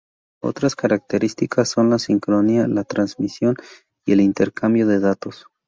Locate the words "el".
4.13-4.21